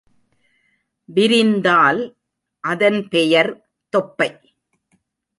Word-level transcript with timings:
விரிந்தால், 1.05 2.15
அதன்பெயர் 2.59 3.51
தொப்பை. 3.89 4.29